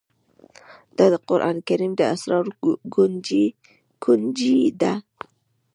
[0.97, 2.51] دا د قرآن کريم د اسرارو
[4.07, 4.93] كونجي ده